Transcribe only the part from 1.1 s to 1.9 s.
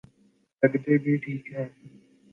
ٹھیک ہیں۔